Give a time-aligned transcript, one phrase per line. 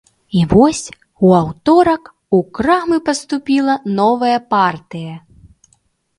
[0.37, 0.85] І вось
[1.27, 2.03] у аўторак
[2.39, 5.13] у крамы паступіла новая партыя.